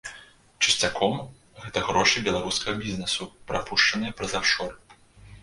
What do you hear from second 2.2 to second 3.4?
беларускага бізнэсу,